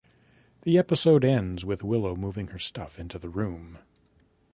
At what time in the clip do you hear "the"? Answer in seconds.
0.63-0.79, 3.19-3.29